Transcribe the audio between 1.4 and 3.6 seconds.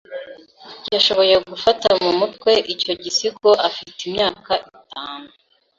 gufata mu mutwe icyo gisigo